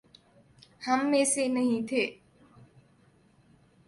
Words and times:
ہم 0.87 1.05
میں 1.11 1.23
سے 1.25 1.47
نہیں 1.47 1.87
تھے؟ 1.87 2.05